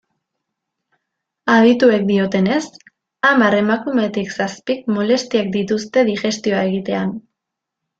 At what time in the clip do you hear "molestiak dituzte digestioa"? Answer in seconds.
4.99-6.69